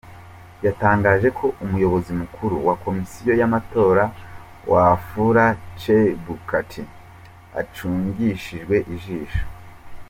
Yatangaje 0.65 1.27
ko 1.37 1.45
Umuyobozi 1.63 2.11
Mukuru 2.21 2.55
wa 2.67 2.75
Komisiyo 2.83 3.31
y’Amatora, 3.39 4.03
Wafula 4.71 5.45
Chebukati, 5.79 6.81
acungishijwe 7.61 8.75
ijisho. 8.95 9.43